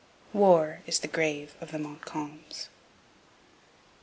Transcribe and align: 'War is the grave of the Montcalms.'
'War 0.33 0.81
is 0.87 0.97
the 0.97 1.07
grave 1.07 1.53
of 1.61 1.71
the 1.71 1.77
Montcalms.' 1.77 2.69